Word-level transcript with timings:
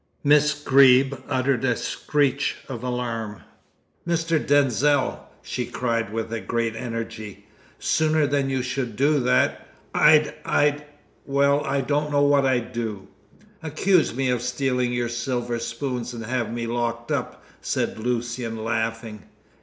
Miss 0.23 0.55
Greeb 0.55 1.13
uttered 1.29 1.63
a 1.63 1.75
screech 1.75 2.55
of 2.67 2.81
alarm. 2.83 3.43
"Mr. 4.07 4.43
Denzil!" 4.43 5.23
she 5.43 5.67
cried, 5.67 6.11
with 6.11 6.47
great 6.47 6.75
energy, 6.75 7.45
"sooner 7.77 8.25
than 8.25 8.49
you 8.49 8.63
should 8.63 8.95
do 8.95 9.19
that, 9.19 9.67
I'd 9.93 10.33
I'd 10.43 10.85
well, 11.27 11.63
I 11.65 11.81
don't 11.81 12.11
know 12.11 12.23
what 12.23 12.47
I'd 12.47 12.73
do!" 12.73 13.09
"Accuse 13.61 14.15
me 14.15 14.31
of 14.31 14.41
stealing 14.41 14.91
your 14.91 15.07
silver 15.07 15.59
spoons 15.59 16.15
and 16.15 16.25
have 16.25 16.51
me 16.51 16.65
locked 16.65 17.11
up," 17.11 17.43
said 17.61 17.99
Lucian, 17.99 18.63
laughing. 18.63 19.21